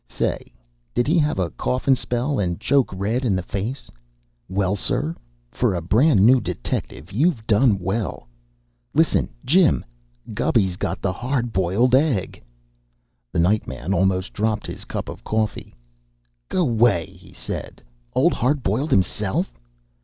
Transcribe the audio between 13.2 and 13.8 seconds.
The night